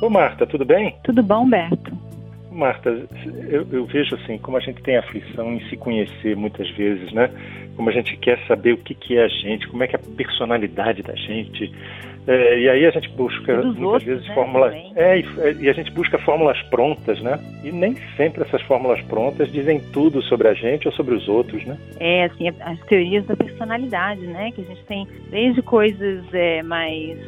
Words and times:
Ô 0.00 0.08
Marta, 0.08 0.46
tudo 0.46 0.64
bem? 0.64 0.94
Tudo 1.02 1.22
bom, 1.22 1.48
Berto? 1.48 1.92
Marta, 2.52 2.90
eu, 3.48 3.66
eu, 3.70 3.84
vejo 3.86 4.14
assim, 4.16 4.38
como 4.38 4.56
a 4.56 4.60
gente 4.60 4.82
tem 4.82 4.96
aflição 4.96 5.52
em 5.54 5.60
se 5.68 5.76
conhecer 5.76 6.36
muitas 6.36 6.68
vezes, 6.70 7.12
né? 7.12 7.30
Como 7.76 7.88
a 7.88 7.92
gente 7.92 8.16
quer 8.16 8.38
saber 8.46 8.72
o 8.72 8.78
que, 8.78 8.94
que 8.94 9.16
é 9.16 9.24
a 9.24 9.28
gente, 9.28 9.68
como 9.68 9.84
é 9.84 9.86
que 9.86 9.94
é 9.94 9.98
a 9.98 10.16
personalidade 10.16 11.02
da 11.02 11.14
gente. 11.14 11.72
É, 12.26 12.60
e 12.60 12.68
aí 12.68 12.84
a 12.84 12.90
gente 12.90 13.08
busca 13.10 13.54
muitas 13.54 13.82
outros, 13.82 14.04
vezes 14.04 14.28
né, 14.28 14.34
fórmulas. 14.34 14.74
É, 14.96 15.22
também. 15.22 15.62
e, 15.62 15.64
e 15.64 15.70
a 15.70 15.72
gente 15.72 15.90
busca 15.92 16.18
fórmulas 16.18 16.60
prontas, 16.64 17.20
né? 17.20 17.38
E 17.64 17.70
nem 17.70 17.96
sempre 18.16 18.42
essas 18.42 18.60
fórmulas 18.62 19.00
prontas 19.02 19.50
dizem 19.50 19.80
tudo 19.92 20.20
sobre 20.22 20.48
a 20.48 20.54
gente 20.54 20.86
ou 20.86 20.92
sobre 20.94 21.14
os 21.14 21.28
outros, 21.28 21.64
né? 21.64 21.78
É, 21.98 22.24
assim, 22.24 22.48
as 22.48 22.80
teorias 22.86 23.24
da 23.24 23.36
personalidade, 23.36 24.26
né? 24.26 24.52
Que 24.52 24.60
a 24.60 24.64
gente 24.64 24.84
tem 24.84 25.06
desde 25.30 25.62
coisas 25.62 26.22
é, 26.32 26.62
mais. 26.62 27.18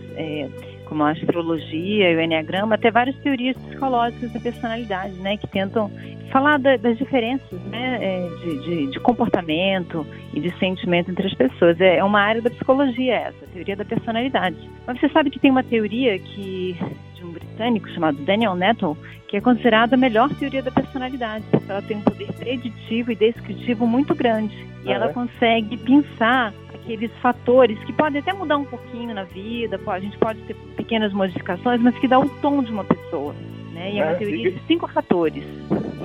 Como 0.91 1.05
a 1.05 1.13
astrologia 1.13 2.11
e 2.11 2.17
o 2.17 2.21
enneagrama, 2.21 2.75
até 2.75 2.91
várias 2.91 3.17
teorias 3.19 3.57
psicológicas 3.57 4.33
da 4.33 4.41
personalidade, 4.41 5.15
né, 5.15 5.37
que 5.37 5.47
tentam 5.47 5.89
falar 6.33 6.59
da, 6.59 6.77
das 6.77 6.99
diferenças, 6.99 7.61
né, 7.67 7.99
é, 8.03 8.29
de, 8.41 8.59
de, 8.65 8.87
de, 8.89 9.01
comportamento 9.01 10.05
e 10.35 10.41
de 10.41 10.51
sentimento 10.59 11.09
entre 11.09 11.29
as 11.29 11.35
pessoas. 11.35 11.81
É, 11.81 11.99
é 11.99 12.05
uma 12.05 12.21
área 12.21 12.43
da 12.43 12.51
psicologia 12.51 13.15
essa, 13.15 13.45
a 13.45 13.49
teoria 13.49 13.77
da 13.77 13.85
personalidade. 13.85 14.57
Mas 14.85 14.99
você 14.99 15.09
sabe 15.11 15.31
que 15.31 15.39
tem 15.39 15.53
uma 15.53 15.63
teoria 15.63 16.19
que 16.19 16.77
de 17.15 17.25
um 17.25 17.31
britânico 17.31 17.89
chamado 17.91 18.17
Daniel 18.25 18.57
Nettle, 18.57 18.97
que 19.29 19.37
é 19.37 19.41
considerada 19.41 19.95
a 19.95 19.99
melhor 19.99 20.29
teoria 20.35 20.63
da 20.63 20.73
personalidade, 20.73 21.45
porque 21.53 21.71
ela 21.71 21.83
tem 21.83 21.99
um 21.99 22.03
poder 22.03 22.33
preditivo 22.33 23.13
e 23.13 23.15
descritivo 23.15 23.87
muito 23.87 24.13
grande. 24.13 24.57
E 24.85 24.91
Ah, 24.91 24.97
ela 24.97 25.07
é? 25.07 25.13
consegue 25.13 25.77
pensar 25.77 26.53
aqueles 26.83 27.11
fatores 27.21 27.79
que 27.85 27.93
podem 27.93 28.21
até 28.21 28.33
mudar 28.33 28.57
um 28.57 28.65
pouquinho 28.65 29.15
na 29.15 29.25
vida, 29.25 29.79
a 29.87 30.01
gente 30.01 30.17
pode 30.19 30.41
ter 30.43 30.55
pequenas 30.77 31.13
modificações, 31.13 31.81
mas 31.81 31.97
que 31.99 32.09
dá 32.09 32.19
o 32.19 32.29
tom 32.41 32.63
de 32.63 32.73
uma 32.73 32.85
pessoa. 32.85 33.35
Né? 33.73 33.93
E 33.93 33.99
é 33.99 34.03
uma 34.03 34.13
É, 34.13 34.15
teoria 34.17 34.51
de 34.51 34.61
cinco 34.67 34.89
fatores. 34.89 35.45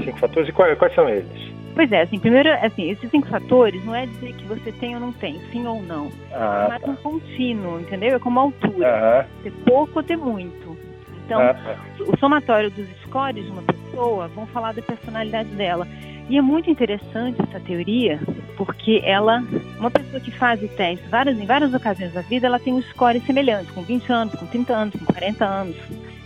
Cinco 0.04 0.20
fatores. 0.20 0.50
E 0.50 0.52
quais, 0.52 0.78
quais 0.78 0.94
são 0.94 1.10
eles? 1.10 1.56
Pois 1.74 1.92
é, 1.92 2.04
assim, 2.04 2.18
primeiro, 2.20 2.50
assim, 2.62 2.90
esses 2.90 3.10
cinco 3.10 3.28
fatores 3.28 3.84
não 3.84 3.94
é 3.94 4.06
dizer 4.06 4.34
que 4.34 4.46
você 4.46 4.72
tem 4.72 4.94
ou 4.96 5.02
não 5.02 5.12
tem, 5.12 5.40
sim 5.52 5.66
ou 5.68 5.82
não. 5.82 6.08
É 6.32 6.36
Ah, 6.36 6.66
mais 6.70 6.82
tá. 6.82 6.90
um 6.92 6.96
contínuo, 6.96 7.82
entendeu? 7.82 8.16
É 8.16 8.20
como 8.20 8.40
a 8.40 8.44
altura, 8.44 8.96
Aham. 9.22 9.26
ter 9.44 9.52
pouco 9.66 9.92
ou 10.00 10.04
ter 10.04 10.16
muito. 10.16 10.78
Então, 11.26 11.42
Ah, 11.42 11.54
tá. 11.54 11.76
o 12.08 12.18
somatório 12.18 12.72
dos 12.72 12.88
scores 13.04 13.44
de 13.44 13.52
uma 13.52 13.64
pessoa 13.64 14.28
vão 14.30 14.46
falar 14.48 14.74
da 14.74 14.82
personalidade 14.82 15.50
dela. 15.50 15.86
E 16.30 16.38
é 16.38 16.42
muito 16.42 16.70
interessante 16.70 17.42
essa 17.42 17.60
teoria, 17.60 18.20
porque 18.56 19.02
ela, 19.04 19.44
uma 19.78 19.92
pessoa 19.92 20.20
que 20.20 20.32
faz 20.32 20.62
o 20.64 20.68
teste 20.68 21.06
várias, 21.08 21.38
em 21.40 21.46
várias 21.46 21.74
ocasiões 21.74 22.14
da 22.14 22.22
vida, 22.22 22.48
ela 22.48 22.60
tem 22.60 22.74
um 22.74 22.82
score 22.82 23.20
semelhante, 23.22 23.72
com 23.72 23.82
20 23.82 24.12
anos, 24.12 24.36
com 24.36 24.46
30 24.46 24.74
anos, 24.74 24.96
com 24.96 25.06
40 25.06 25.46
anos. 25.46 25.76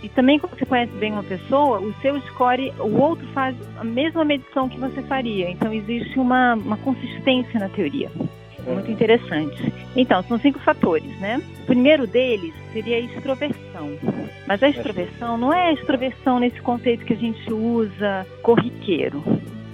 E 0.02 0.08
também 0.08 0.38
quando 0.38 0.58
você 0.58 0.64
conhece 0.64 0.92
bem 0.92 1.12
uma 1.12 1.22
pessoa, 1.22 1.80
o 1.80 1.92
seu 2.00 2.18
score, 2.22 2.72
o 2.78 3.00
outro 3.00 3.26
faz 3.28 3.54
a 3.78 3.84
mesma 3.84 4.24
medição 4.24 4.68
que 4.68 4.78
você 4.78 5.02
faria. 5.02 5.50
Então 5.50 5.72
existe 5.72 6.18
uma, 6.18 6.54
uma 6.54 6.76
consistência 6.78 7.60
na 7.60 7.68
teoria. 7.68 8.10
É 8.66 8.72
muito 8.72 8.90
interessante. 8.90 9.72
Então, 9.96 10.22
são 10.22 10.38
cinco 10.38 10.58
fatores, 10.60 11.18
né? 11.18 11.40
O 11.62 11.66
primeiro 11.66 12.06
deles 12.06 12.54
seria 12.72 12.96
a 12.96 13.00
extroversão. 13.00 13.98
Mas 14.46 14.62
a 14.62 14.68
extroversão 14.68 15.36
não 15.38 15.52
é 15.52 15.68
a 15.68 15.72
extroversão 15.72 16.38
nesse 16.38 16.60
conceito 16.60 17.04
que 17.04 17.12
a 17.12 17.16
gente 17.16 17.52
usa 17.52 18.26
corriqueiro. 18.42 19.22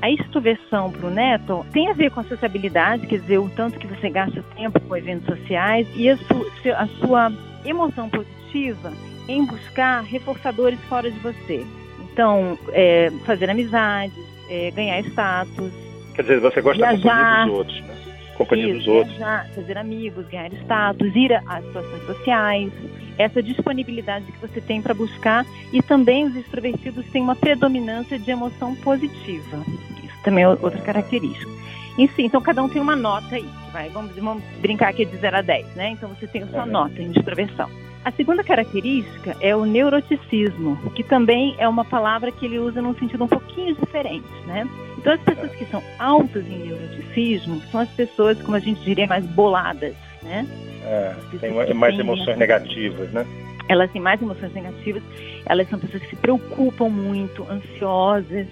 A 0.02 0.10
extroversão 0.10 0.90
para 0.92 1.06
o 1.06 1.10
Neto 1.10 1.64
tem 1.72 1.88
a 1.88 1.92
ver 1.94 2.10
com 2.10 2.20
a 2.20 2.24
sociabilidade, 2.24 3.06
quer 3.06 3.18
dizer, 3.18 3.38
o 3.38 3.48
tanto 3.50 3.78
que 3.78 3.86
você 3.86 4.10
gasta 4.10 4.42
tempo 4.54 4.78
com 4.80 4.96
eventos 4.96 5.26
sociais 5.26 5.86
e 5.96 6.08
a, 6.08 6.16
su- 6.16 6.46
a 6.76 6.86
sua 6.98 7.32
emoção 7.64 8.08
positiva 8.08 8.92
em 9.28 9.44
buscar 9.44 10.02
reforçadores 10.04 10.78
fora 10.88 11.10
de 11.10 11.18
você. 11.20 11.64
Então, 12.12 12.58
é, 12.72 13.10
fazer 13.24 13.50
amizades, 13.50 14.16
é, 14.48 14.70
ganhar 14.70 15.00
status, 15.00 15.72
Quer 16.14 16.22
dizer, 16.22 16.40
você 16.40 16.60
gosta 16.62 16.80
da 16.80 16.92
Viajar. 16.92 17.02
companhia 17.02 17.46
dos 17.46 17.58
outros, 17.58 17.80
né? 17.82 17.94
Companhia 18.36 18.68
dos 18.68 18.82
isso, 18.82 18.90
outros. 18.90 19.16
viajar, 19.16 19.48
fazer 19.54 19.78
amigos, 19.78 20.26
ganhar 20.28 20.52
status, 20.52 21.14
ir 21.16 21.32
a- 21.32 21.42
às 21.46 21.64
situações 21.64 22.06
sociais, 22.06 22.72
essa 23.18 23.42
disponibilidade 23.42 24.30
que 24.32 24.38
você 24.40 24.60
tem 24.60 24.80
para 24.82 24.94
buscar 24.94 25.44
e 25.72 25.82
também 25.82 26.24
os 26.26 26.36
extrovertidos 26.36 27.04
têm 27.06 27.22
uma 27.22 27.36
predominância 27.36 28.18
de 28.18 28.30
emoção 28.30 28.74
positiva. 28.76 29.58
Isso 30.04 30.18
também 30.22 30.44
é 30.44 30.48
outra 30.48 30.80
característica. 30.80 31.50
E 31.98 32.06
sim, 32.08 32.26
então 32.26 32.40
cada 32.42 32.62
um 32.62 32.68
tem 32.68 32.80
uma 32.82 32.94
nota 32.94 33.36
aí. 33.36 33.48
Vai, 33.72 33.88
vamos, 33.88 34.14
vamos 34.14 34.42
brincar 34.60 34.90
aqui 34.90 35.04
de 35.06 35.16
0 35.16 35.36
a 35.38 35.40
10, 35.42 35.74
né? 35.74 35.90
Então 35.90 36.08
você 36.10 36.26
tem 36.26 36.42
a 36.42 36.46
sua 36.46 36.64
Uhum. 36.64 36.70
nota 36.70 37.00
em 37.02 37.10
extroversão. 37.10 37.70
A 38.04 38.12
segunda 38.12 38.44
característica 38.44 39.36
é 39.40 39.56
o 39.56 39.64
neuroticismo, 39.64 40.76
que 40.94 41.02
também 41.02 41.54
é 41.58 41.68
uma 41.68 41.84
palavra 41.84 42.30
que 42.30 42.44
ele 42.46 42.58
usa 42.58 42.80
num 42.80 42.94
sentido 42.94 43.24
um 43.24 43.28
pouquinho 43.28 43.74
diferente, 43.74 44.28
né? 44.46 44.68
Então 44.98 45.12
as 45.12 45.20
pessoas 45.22 45.50
que 45.52 45.64
são 45.66 45.82
altas 45.98 46.46
em 46.46 46.58
neuroticismo 46.68 47.60
são 47.72 47.80
as 47.80 47.88
pessoas, 47.90 48.40
como 48.42 48.56
a 48.56 48.60
gente 48.60 48.80
diria, 48.82 49.06
mais 49.06 49.24
boladas, 49.26 49.94
né? 50.22 50.46
É, 50.86 51.14
tem 51.40 51.52
mais 51.74 51.96
têm 51.96 52.00
emoções 52.00 52.38
negativas, 52.38 53.10
né? 53.10 53.26
Elas 53.68 53.90
têm 53.90 54.00
mais 54.00 54.22
emoções 54.22 54.52
negativas, 54.54 55.02
elas 55.44 55.68
são 55.68 55.78
pessoas 55.78 56.02
que 56.04 56.10
se 56.10 56.16
preocupam 56.16 56.88
muito, 56.88 57.44
ansiosas, 57.50 58.46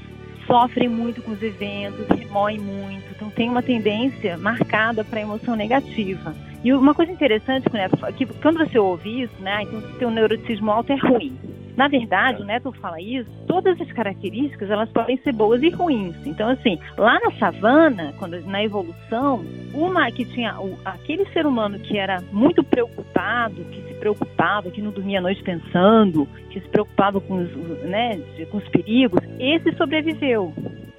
sofrem 0.44 0.88
muito 0.88 1.22
com 1.22 1.30
os 1.30 1.42
eventos, 1.42 2.06
remoem 2.08 2.58
muito, 2.58 3.04
então 3.14 3.30
tem 3.30 3.48
uma 3.48 3.62
tendência 3.62 4.36
marcada 4.36 5.04
para 5.04 5.20
a 5.20 5.22
emoção 5.22 5.54
negativa. 5.54 6.34
E 6.64 6.72
uma 6.72 6.94
coisa 6.94 7.12
interessante 7.12 7.68
fala, 7.70 8.12
que 8.12 8.26
quando 8.26 8.58
você 8.58 8.78
ouve 8.78 9.22
isso, 9.22 9.34
né, 9.40 9.62
então 9.62 9.80
se 9.80 9.98
tem 9.98 10.08
um 10.08 10.10
neuroticismo 10.10 10.70
alto 10.70 10.92
é 10.92 10.96
ruim. 10.96 11.36
Na 11.76 11.88
verdade, 11.88 12.40
o 12.40 12.44
Neto 12.44 12.72
fala 12.72 13.00
isso, 13.00 13.28
todas 13.46 13.80
as 13.80 13.90
características 13.92 14.70
elas 14.70 14.88
podem 14.90 15.16
ser 15.18 15.32
boas 15.32 15.62
e 15.62 15.70
ruins. 15.70 16.14
Então, 16.24 16.48
assim, 16.48 16.78
lá 16.96 17.18
na 17.20 17.32
savana, 17.32 18.14
quando, 18.18 18.40
na 18.46 18.62
evolução, 18.62 19.44
uma 19.72 20.10
que 20.12 20.24
tinha 20.24 20.58
o- 20.60 20.78
aquele 20.84 21.26
ser 21.32 21.46
humano 21.46 21.78
que 21.80 21.98
era 21.98 22.22
muito 22.32 22.62
preocupado, 22.62 23.56
que 23.64 23.82
se 23.88 23.94
preocupava, 23.94 24.70
que 24.70 24.80
não 24.80 24.92
dormia 24.92 25.18
a 25.18 25.22
noite 25.22 25.42
pensando, 25.42 26.28
que 26.50 26.60
se 26.60 26.68
preocupava 26.68 27.20
com 27.20 27.42
os, 27.42 27.50
né, 27.82 28.20
com 28.50 28.58
os 28.58 28.68
perigos, 28.68 29.20
esse 29.38 29.72
sobreviveu. 29.76 30.52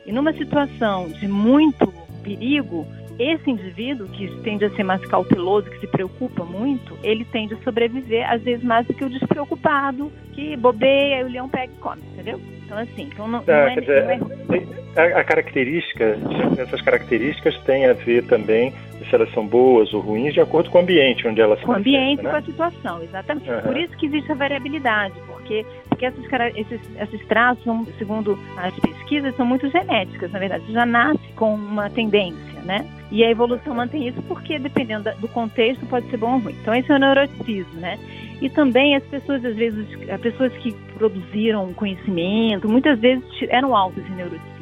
E 0.05 0.11
numa 0.11 0.33
situação 0.33 1.07
de 1.07 1.27
muito 1.27 1.91
perigo, 2.21 2.85
esse 3.17 3.49
indivíduo 3.49 4.07
que 4.07 4.27
tende 4.41 4.65
a 4.65 4.69
ser 4.71 4.83
mais 4.83 5.03
cauteloso, 5.05 5.69
que 5.69 5.79
se 5.79 5.87
preocupa 5.87 6.43
muito, 6.43 6.97
ele 7.03 7.25
tende 7.25 7.53
a 7.53 7.57
sobreviver 7.57 8.29
às 8.29 8.41
vezes 8.41 8.63
mais 8.63 8.85
do 8.85 8.93
que 8.93 9.03
o 9.03 9.09
despreocupado, 9.09 10.11
que 10.33 10.55
bobeia 10.57 11.21
e 11.21 11.23
o 11.23 11.29
leão 11.29 11.47
pega 11.47 11.71
e 11.71 11.77
come, 11.77 12.01
entendeu? 12.13 12.39
Então 12.65 12.77
assim, 12.77 13.03
então 13.03 13.27
não, 13.27 13.43
não 13.45 13.53
é, 13.53 13.75
não 13.75 14.55
é 14.55 15.15
A, 15.15 15.19
a 15.19 15.23
característica, 15.23 16.17
essas 16.57 16.81
características 16.81 17.57
têm 17.63 17.85
a 17.85 17.93
ver 17.93 18.25
também 18.25 18.73
se 19.09 19.15
elas 19.15 19.31
são 19.33 19.45
boas 19.45 19.93
ou 19.93 20.01
ruins 20.01 20.33
de 20.33 20.41
acordo 20.41 20.69
com 20.69 20.79
o 20.79 20.81
ambiente 20.81 21.27
onde 21.27 21.39
elas 21.39 21.59
se 21.59 21.65
com 21.65 21.71
o 21.71 21.75
ambiente, 21.75 22.23
manifestam, 22.23 22.31
com 22.31 22.31
né? 22.31 22.37
a 22.37 22.41
situação, 22.41 23.03
exatamente. 23.03 23.49
Aham. 23.49 23.61
Por 23.61 23.77
isso 23.77 23.97
que 23.97 24.05
existe 24.07 24.31
a 24.31 24.35
variabilidade, 24.35 25.13
porque, 25.27 25.65
porque 25.87 26.05
essas, 26.05 26.25
esses, 26.55 26.81
esses 26.99 27.27
traços, 27.27 27.65
segundo 27.97 28.37
as 28.57 28.73
pesquisas, 28.79 29.35
são 29.35 29.45
muito 29.45 29.69
genéticas, 29.69 30.31
na 30.31 30.39
verdade. 30.39 30.63
Já 30.71 30.85
nasce 30.85 31.27
com 31.35 31.53
uma 31.53 31.89
tendência, 31.89 32.54
né? 32.65 32.85
E 33.11 33.23
a 33.23 33.29
evolução 33.29 33.73
mantém 33.75 34.07
isso 34.07 34.21
porque, 34.23 34.57
dependendo 34.59 35.09
do 35.19 35.27
contexto, 35.27 35.85
pode 35.85 36.09
ser 36.09 36.17
bom 36.17 36.33
ou 36.33 36.39
ruim. 36.39 36.55
Então, 36.61 36.73
esse 36.73 36.91
é 36.91 36.95
o 36.95 36.99
neuroticismo, 36.99 37.79
né? 37.79 37.97
E 38.41 38.49
também 38.49 38.95
as 38.95 39.03
pessoas, 39.03 39.45
às 39.45 39.55
vezes, 39.55 39.85
as 40.09 40.19
pessoas 40.19 40.51
que 40.57 40.73
produziram 40.97 41.73
conhecimento, 41.73 42.67
muitas 42.67 42.99
vezes 42.99 43.23
eram 43.49 43.75
altas 43.75 44.05
em 44.07 44.15
neuroticismo. 44.15 44.55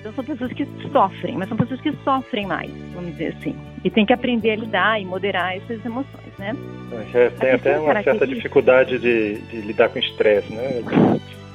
Então 0.00 0.12
são 0.12 0.24
pessoas 0.24 0.52
que 0.52 0.66
sofrem, 0.92 1.34
mas 1.36 1.48
são 1.48 1.56
pessoas 1.56 1.80
que 1.80 1.90
sofrem 2.04 2.44
mais, 2.46 2.70
vamos 2.92 3.12
dizer 3.12 3.34
assim. 3.38 3.56
E 3.82 3.88
tem 3.88 4.04
que 4.04 4.12
aprender 4.12 4.50
a 4.50 4.56
lidar 4.56 5.00
e 5.00 5.04
moderar 5.06 5.56
essas 5.56 5.82
emoções, 5.82 6.30
né? 6.38 6.54
É, 7.14 7.30
tem 7.30 7.52
até 7.52 7.78
uma 7.78 8.02
certa 8.02 8.26
dificuldade 8.26 8.98
de, 8.98 9.38
de 9.38 9.56
lidar 9.62 9.88
com 9.88 9.98
estresse, 9.98 10.52
né? 10.52 10.82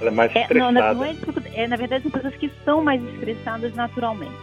Ela 0.02 0.10
é 0.10 0.14
mais 0.14 0.32
É, 0.36 0.40
não, 0.40 0.70
estressada. 0.72 0.94
não 0.96 1.04
é, 1.06 1.14
dificuldade, 1.14 1.56
é, 1.60 1.68
na 1.68 1.76
verdade, 1.76 2.02
são 2.04 2.12
pessoas 2.12 2.36
que 2.38 2.52
são 2.66 2.84
mais 2.84 3.04
estressadas 3.14 3.76
naturalmente. 3.76 4.34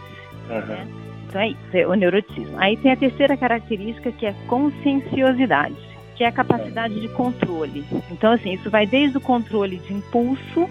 Aham. 0.49 0.65
né? 0.67 0.87
Então 1.27 1.41
é 1.41 1.49
isso, 1.49 1.59
é 1.73 1.87
o 1.87 1.93
neurotismo. 1.93 2.55
Aí 2.57 2.77
tem 2.77 2.91
a 2.91 2.95
terceira 2.95 3.35
característica 3.35 4.11
que 4.11 4.25
é 4.25 4.33
conscienciosidade, 4.47 5.75
que 6.15 6.23
é 6.23 6.27
a 6.27 6.31
capacidade 6.31 6.99
de 6.99 7.07
controle. 7.09 7.83
Então, 8.11 8.31
assim, 8.31 8.53
isso 8.53 8.69
vai 8.69 8.85
desde 8.85 9.17
o 9.17 9.21
controle 9.21 9.77
de 9.77 9.93
impulso 9.93 10.67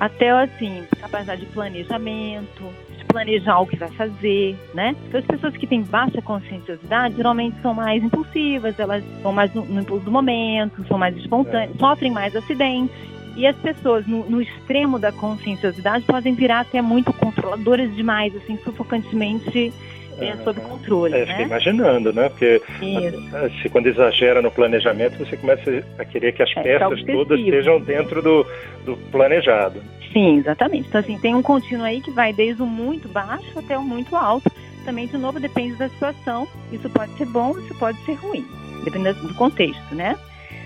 até, 0.00 0.30
assim, 0.30 0.84
capacidade 1.00 1.40
de 1.40 1.46
planejamento, 1.46 2.62
de 2.96 3.04
planejar 3.06 3.58
o 3.58 3.66
que 3.66 3.76
vai 3.76 3.88
fazer, 3.90 4.56
né? 4.72 4.94
Então, 5.08 5.18
as 5.18 5.26
pessoas 5.26 5.56
que 5.56 5.66
têm 5.66 5.82
baixa 5.82 6.22
conscienciosidade 6.22 7.16
geralmente 7.16 7.60
são 7.60 7.74
mais 7.74 8.02
impulsivas, 8.02 8.78
elas 8.78 9.02
vão 9.22 9.32
mais 9.32 9.52
no, 9.52 9.64
no 9.64 9.80
impulso 9.80 10.04
do 10.04 10.12
momento, 10.12 10.86
são 10.86 10.96
mais 10.96 11.16
espontâneas, 11.16 11.76
sofrem 11.78 12.12
mais 12.12 12.34
acidentes. 12.36 12.94
E 13.36 13.46
as 13.46 13.56
pessoas 13.56 14.04
no, 14.06 14.28
no 14.28 14.42
extremo 14.42 14.98
da 14.98 15.12
conscienciosidade 15.12 16.04
podem 16.04 16.34
virar 16.34 16.60
até 16.60 16.82
muito 16.82 17.12
controladoras 17.12 17.94
demais, 17.94 18.34
assim, 18.34 18.58
sufocantemente 18.64 19.72
é 20.20 20.36
sob 20.44 20.60
controle. 20.60 21.14
É, 21.14 21.24
né? 21.24 21.26
fica 21.26 21.42
imaginando, 21.42 22.12
né? 22.12 22.28
Porque 22.28 22.60
Isso. 22.80 23.62
se 23.62 23.68
quando 23.68 23.86
exagera 23.86 24.42
no 24.42 24.50
planejamento, 24.50 25.18
você 25.18 25.36
começa 25.36 25.84
a 25.98 26.04
querer 26.04 26.32
que 26.32 26.42
as 26.42 26.50
é, 26.56 26.62
peças 26.62 27.02
todas 27.04 27.38
estejam 27.38 27.80
dentro 27.80 28.22
do, 28.22 28.46
do 28.84 28.96
planejado. 29.10 29.82
Sim, 30.12 30.38
exatamente. 30.38 30.88
Então, 30.88 31.00
assim, 31.00 31.18
tem 31.18 31.34
um 31.34 31.42
contínuo 31.42 31.84
aí 31.84 32.00
que 32.00 32.10
vai 32.10 32.32
desde 32.32 32.62
o 32.62 32.66
muito 32.66 33.08
baixo 33.08 33.58
até 33.58 33.76
o 33.76 33.82
muito 33.82 34.16
alto. 34.16 34.50
Também, 34.84 35.06
de 35.06 35.18
novo, 35.18 35.38
depende 35.38 35.76
da 35.76 35.88
situação. 35.88 36.48
Isso 36.72 36.88
pode 36.88 37.12
ser 37.18 37.26
bom, 37.26 37.58
isso 37.58 37.78
pode 37.78 37.98
ser 38.04 38.14
ruim, 38.14 38.44
dependendo 38.84 39.26
do 39.26 39.34
contexto, 39.34 39.94
né? 39.94 40.16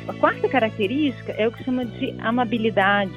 A 0.07 0.13
quarta 0.13 0.49
característica 0.49 1.33
é 1.33 1.47
o 1.47 1.53
que 1.53 1.63
chama 1.65 1.85
de 1.85 2.15
amabilidade. 2.21 3.13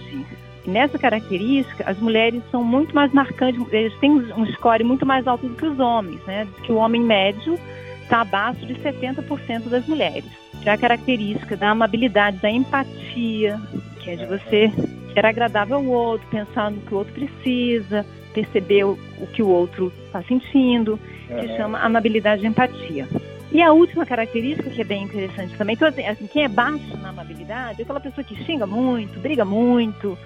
Nessa 0.69 0.97
característica, 0.97 1.83
as 1.89 1.97
mulheres 1.99 2.41
são 2.51 2.63
muito 2.63 2.95
mais 2.95 3.11
marcantes, 3.13 3.61
eles 3.71 3.93
têm 3.99 4.11
um 4.11 4.45
score 4.53 4.83
muito 4.83 5.05
mais 5.05 5.27
alto 5.27 5.47
do 5.47 5.55
que 5.55 5.65
os 5.65 5.79
homens, 5.79 6.21
né? 6.25 6.47
Que 6.63 6.71
o 6.71 6.75
homem 6.75 7.01
médio 7.01 7.59
está 8.03 8.21
abaixo 8.21 8.65
de 8.65 8.75
70% 8.75 9.69
das 9.69 9.85
mulheres. 9.87 10.25
Já 10.63 10.73
a 10.73 10.77
característica 10.77 11.55
da 11.55 11.69
amabilidade, 11.69 12.37
da 12.37 12.49
empatia, 12.49 13.59
que 13.99 14.11
é 14.11 14.15
de 14.15 14.25
você 14.25 14.71
ser 15.13 15.25
agradável 15.25 15.77
ao 15.77 15.85
outro, 15.85 16.27
pensar 16.29 16.71
no 16.71 16.81
que 16.81 16.93
o 16.93 16.97
outro 16.97 17.13
precisa, 17.13 18.05
perceber 18.33 18.83
o, 18.83 18.97
o 19.19 19.27
que 19.27 19.41
o 19.41 19.47
outro 19.47 19.91
está 20.05 20.21
sentindo, 20.23 20.99
que 21.27 21.57
chama 21.57 21.79
amabilidade 21.79 22.43
e 22.43 22.47
empatia. 22.47 23.07
E 23.55 23.61
a 23.61 23.71
última 23.71 24.05
característica 24.05 24.69
que 24.69 24.81
é 24.81 24.83
bem 24.83 25.03
interessante 25.03 25.55
também, 25.55 25.75
então, 25.75 25.87
assim, 25.87 26.27
quem 26.27 26.43
é 26.43 26.49
baixo 26.49 26.97
na 27.01 27.07
amabilidade 27.07 27.79
é 27.79 27.83
aquela 27.83 28.01
pessoa 28.01 28.21
que 28.21 28.35
xinga 28.43 28.67
muito, 28.67 29.17
briga 29.21 29.45
muito, 29.45 30.17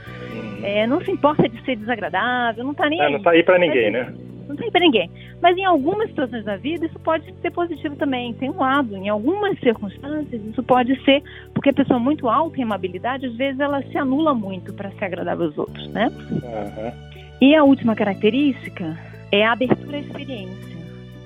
é, 0.63 0.87
não 0.87 0.99
se 0.99 1.11
importa 1.11 1.47
de 1.47 1.63
ser 1.63 1.75
desagradável, 1.75 2.63
não 2.63 2.71
está 2.71 2.89
nem 2.89 2.99
é, 2.99 3.05
aí. 3.05 3.11
Não 3.11 3.19
está 3.19 3.29
aí 3.29 3.43
para 3.43 3.59
ninguém, 3.59 3.91
né? 3.91 4.11
Não 4.47 4.55
está 4.55 4.65
aí 4.65 4.71
para 4.71 4.81
ninguém. 4.81 5.11
Mas 5.39 5.55
em 5.55 5.63
algumas 5.63 6.09
situações 6.09 6.43
da 6.43 6.57
vida 6.57 6.87
isso 6.87 6.97
pode 7.01 7.31
ser 7.39 7.51
positivo 7.51 7.95
também. 7.97 8.33
Tem 8.33 8.49
um 8.49 8.57
lado, 8.57 8.97
em 8.97 9.09
algumas 9.09 9.59
circunstâncias 9.59 10.43
isso 10.43 10.63
pode 10.63 10.99
ser 11.03 11.21
porque 11.53 11.69
a 11.69 11.73
pessoa 11.73 11.99
muito 11.99 12.27
alta 12.27 12.59
em 12.59 12.63
amabilidade, 12.63 13.27
às 13.27 13.35
vezes 13.35 13.59
ela 13.59 13.83
se 13.83 13.95
anula 13.95 14.33
muito 14.33 14.73
para 14.73 14.89
ser 14.89 15.05
agradável 15.05 15.45
aos 15.45 15.55
outros, 15.55 15.87
né? 15.89 16.11
Uhum. 16.31 16.91
E 17.39 17.55
a 17.55 17.63
última 17.63 17.93
característica 17.93 18.97
é 19.31 19.45
a 19.45 19.51
abertura 19.51 19.97
à 19.97 19.99
experiência 19.99 20.68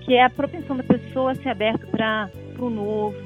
que 0.05 0.15
é 0.15 0.23
a 0.23 0.29
propensão 0.29 0.75
da 0.75 0.83
pessoa 0.83 1.31
a 1.31 1.35
ser 1.35 1.49
aberta 1.49 1.85
para 1.87 2.29
o 2.59 2.69
novo, 2.69 3.17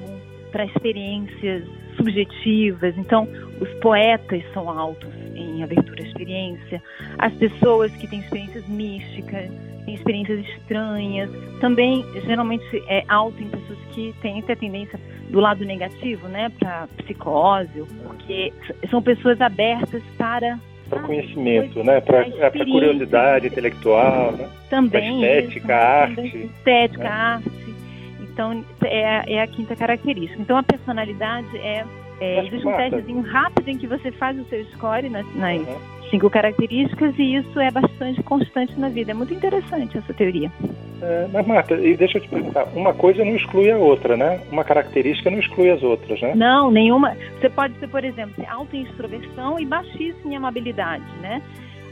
para 0.51 0.65
experiências 0.65 1.63
subjetivas. 1.95 2.97
Então, 2.97 3.27
os 3.59 3.69
poetas 3.79 4.43
são 4.53 4.69
altos 4.69 5.09
em 5.35 5.63
abertura 5.63 6.03
à 6.03 6.07
experiência, 6.07 6.81
as 7.17 7.33
pessoas 7.33 7.91
que 7.93 8.07
têm 8.07 8.19
experiências 8.19 8.67
místicas, 8.67 9.49
têm 9.85 9.95
experiências 9.95 10.39
estranhas, 10.47 11.29
também 11.59 12.05
geralmente 12.25 12.65
é 12.87 13.03
alto 13.07 13.41
em 13.41 13.49
pessoas 13.49 13.79
que 13.91 14.13
têm 14.21 14.39
essa 14.39 14.55
tendência 14.55 14.99
do 15.29 15.39
lado 15.39 15.63
negativo, 15.65 16.27
né, 16.27 16.49
para 16.57 16.87
psicose, 16.97 17.83
porque 18.03 18.53
são 18.89 19.01
pessoas 19.01 19.39
abertas 19.41 20.01
para 20.17 20.59
para 20.87 21.01
conhecimento, 21.01 21.83
né? 21.83 22.01
Para 22.01 22.21
a 22.21 22.51
curiosidade 22.51 23.47
intelectual, 23.47 24.31
né? 24.31 24.49
Também. 24.69 25.19
Pra 25.19 25.39
estética, 25.39 25.73
isso, 25.73 26.21
arte. 26.21 26.37
Estética, 26.37 27.03
né? 27.03 27.09
arte. 27.09 27.75
Então, 28.21 28.63
é, 28.83 29.33
é 29.35 29.41
a 29.41 29.47
quinta 29.47 29.75
característica. 29.75 30.41
Então, 30.41 30.57
a 30.57 30.63
personalidade 30.63 31.57
é. 31.57 31.83
é 32.21 32.45
existe 32.45 32.67
um 32.67 32.75
testezinho 32.75 33.21
rápido 33.21 33.67
em 33.69 33.77
que 33.77 33.87
você 33.87 34.11
faz 34.11 34.39
o 34.39 34.45
seu 34.45 34.63
score 34.65 35.09
nas, 35.09 35.25
nas 35.35 35.59
uhum. 35.59 35.77
cinco 36.09 36.29
características 36.29 37.17
e 37.17 37.35
isso 37.35 37.59
é 37.59 37.71
bastante 37.71 38.21
constante 38.23 38.79
na 38.79 38.89
vida. 38.89 39.11
É 39.11 39.13
muito 39.13 39.33
interessante 39.33 39.97
essa 39.97 40.13
teoria. 40.13 40.51
É, 41.01 41.27
mas, 41.31 41.45
Marta, 41.45 41.75
e 41.75 41.95
deixa 41.95 42.17
eu 42.17 42.21
te 42.21 42.29
perguntar, 42.29 42.65
uma 42.75 42.93
coisa 42.93 43.23
não 43.23 43.35
exclui 43.35 43.69
a 43.69 43.77
outra, 43.77 44.17
né? 44.17 44.41
Uma 44.51 44.63
característica 44.63 45.29
não 45.29 45.39
exclui 45.39 45.69
as 45.69 45.83
outras, 45.83 46.19
né? 46.21 46.33
Não, 46.35 46.71
nenhuma. 46.71 47.15
Você 47.39 47.49
pode 47.49 47.77
ser, 47.79 47.87
por 47.87 48.03
exemplo, 48.03 48.43
alta 48.49 48.75
em 48.75 48.83
extroversão 48.83 49.59
e 49.59 49.65
baixíssima 49.65 50.33
em 50.33 50.35
amabilidade, 50.35 51.05
né? 51.21 51.41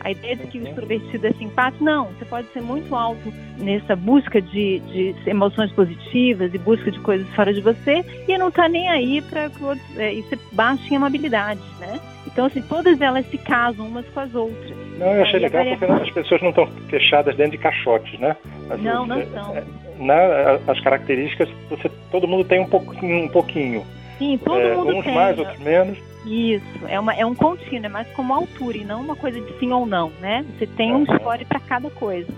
A 0.06 0.12
ideia 0.12 0.36
de 0.36 0.48
que 0.48 0.60
o 0.60 0.62
uhum. 0.62 0.68
extrovertido 0.68 1.26
é 1.26 1.34
simpático, 1.34 1.84
não. 1.84 2.06
Você 2.06 2.26
pode 2.26 2.48
ser 2.50 2.62
muito 2.62 2.96
alto 2.96 3.34
nessa 3.58 3.96
busca 3.96 4.40
de, 4.40 4.80
de 4.80 5.16
emoções 5.26 5.72
positivas 5.72 6.54
e 6.54 6.58
busca 6.60 6.92
de 6.92 7.00
coisas 7.00 7.28
fora 7.30 7.52
de 7.52 7.60
você 7.60 8.06
e 8.28 8.38
não 8.38 8.52
tá 8.52 8.70
nem 8.70 8.88
aí 8.88 9.20
para 9.22 9.50
é, 9.98 10.14
e 10.14 10.22
ser 10.24 10.38
baixo 10.52 10.84
em 10.94 10.98
amabilidade, 10.98 11.62
né? 11.80 12.00
Então, 12.28 12.46
assim, 12.46 12.62
todas 12.62 13.02
elas 13.02 13.26
se 13.32 13.38
casam 13.40 13.88
umas 13.88 14.08
com 14.10 14.20
as 14.20 14.36
outras. 14.36 14.85
Não, 14.98 15.14
eu 15.14 15.24
achei 15.24 15.40
legal 15.40 15.66
porque 15.66 15.86
as 15.86 16.12
pessoas 16.12 16.42
não 16.42 16.50
estão 16.50 16.68
fechadas 16.90 17.36
dentro 17.36 17.52
de 17.52 17.58
caixotes, 17.58 18.20
né? 18.20 18.36
Não, 18.80 19.06
vezes, 19.06 19.32
não 19.32 19.56
é, 19.56 19.62
são. 20.06 20.12
É, 20.12 20.60
as 20.68 20.80
características, 20.80 21.50
você, 21.70 21.90
todo 22.12 22.28
mundo 22.28 22.44
tem 22.46 22.60
um 22.60 22.68
pouquinho. 22.68 23.26
Um 23.26 23.30
pouquinho. 23.30 23.86
Sim, 24.18 24.40
todo 24.44 24.60
é, 24.60 24.76
mundo 24.76 24.96
uns 24.96 25.04
tem. 25.04 25.12
Uns 25.12 25.16
mais, 25.16 25.40
outros 25.40 25.60
menos. 25.60 25.98
Isso, 26.26 26.88
é, 26.88 27.00
uma, 27.00 27.14
é 27.14 27.26
um 27.26 27.36
contínuo, 27.36 27.86
é 27.86 27.90
mais 27.90 28.08
como 28.14 28.34
altura 28.34 28.78
e 28.78 28.84
não 28.84 29.02
uma 29.02 29.16
coisa 29.16 29.40
de 29.40 29.60
sim 29.60 29.72
ou 29.72 29.86
não, 29.86 30.12
né? 30.20 30.44
Você 30.58 30.66
tem 30.66 30.94
um 30.94 31.06
score 31.06 31.46
para 31.46 31.60
cada 31.60 31.90
coisa. 31.92 32.32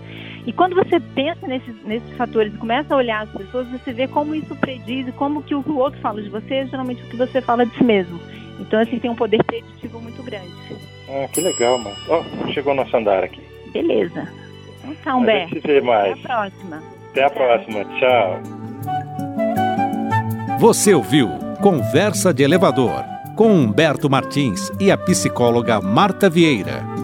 E 0.45 0.51
quando 0.51 0.75
você 0.75 0.99
pensa 0.99 1.47
nesses, 1.47 1.75
nesses 1.85 2.11
fatores 2.17 2.53
e 2.53 2.57
começa 2.57 2.93
a 2.93 2.97
olhar 2.97 3.23
as 3.23 3.29
pessoas, 3.29 3.67
você 3.67 3.93
vê 3.93 4.07
como 4.07 4.35
isso 4.35 4.55
prediz 4.55 5.07
e 5.07 5.11
como 5.11 5.41
que 5.43 5.55
o, 5.55 5.59
o 5.59 5.77
outro 5.77 5.99
fala 6.01 6.21
de 6.21 6.29
você 6.29 6.55
é 6.55 6.65
geralmente 6.65 7.01
o 7.03 7.05
que 7.07 7.15
você 7.15 7.41
fala 7.41 7.65
de 7.65 7.75
si 7.77 7.83
mesmo. 7.83 8.19
Então, 8.59 8.79
assim, 8.79 8.99
tem 8.99 9.09
um 9.09 9.15
poder 9.15 9.43
preditivo 9.43 10.01
muito 10.01 10.21
grande. 10.23 10.51
Ah, 11.09 11.27
que 11.31 11.41
legal, 11.41 11.77
mano. 11.77 11.95
Ó, 12.09 12.21
oh, 12.21 12.51
chegou 12.51 12.73
nosso 12.73 12.95
andar 12.95 13.23
aqui. 13.23 13.41
Beleza. 13.71 14.31
Então 14.79 14.95
tá, 15.03 15.15
Humberto. 15.15 15.45
A 15.45 15.47
gente 15.55 15.61
se 15.61 15.67
vê 15.67 15.81
mais. 15.81 16.13
Até 16.13 16.33
a 16.33 16.37
próxima. 16.37 16.83
Até 17.11 17.23
a 17.23 17.29
próxima. 17.29 17.85
Tchau. 17.99 18.41
Você 20.59 20.93
ouviu 20.93 21.29
Conversa 21.61 22.33
de 22.33 22.43
Elevador 22.43 23.03
com 23.35 23.51
Humberto 23.51 24.09
Martins 24.09 24.71
e 24.79 24.91
a 24.91 24.97
psicóloga 24.97 25.79
Marta 25.79 26.29
Vieira. 26.29 26.96